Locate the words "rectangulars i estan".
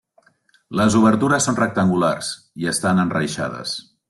1.59-3.05